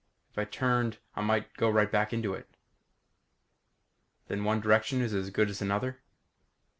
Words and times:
If 0.31 0.37
I 0.39 0.45
turned 0.45 0.97
I 1.15 1.21
might 1.21 1.53
go 1.53 1.69
right 1.69 1.91
back 1.91 2.11
into 2.11 2.33
it." 2.33 2.49
"Then 4.29 4.43
one 4.43 4.59
direction 4.59 4.99
is 4.99 5.13
as 5.13 5.29
good 5.29 5.51
as 5.51 5.61
another?" 5.61 6.01